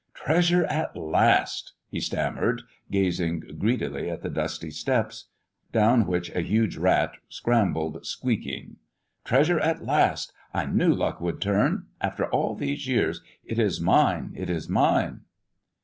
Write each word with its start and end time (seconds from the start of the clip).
"Treasure 0.15 0.65
at 0.65 0.95
last!" 0.97 1.73
he 1.87 1.99
stammered, 1.99 2.63
gazing 2.89 3.41
greedily 3.59 4.09
at 4.09 4.23
the 4.23 4.31
dusty 4.31 4.71
steps, 4.71 5.29
down 5.71 6.07
which 6.07 6.31
a 6.31 6.41
huge 6.41 6.75
rat 6.75 7.11
scrambled, 7.29 8.03
squeaking. 8.03 8.77
"Treasure 9.25 9.59
at 9.59 9.85
last! 9.85 10.33
I 10.55 10.65
knew 10.65 10.91
luck 10.91 11.21
would 11.21 11.39
turn! 11.39 11.85
After 12.01 12.25
all 12.25 12.55
these 12.55 12.87
years! 12.87 13.21
It 13.45 13.59
is 13.59 13.79
mine, 13.79 14.33
it 14.35 14.49
is 14.49 14.67
mine!" 14.67 15.21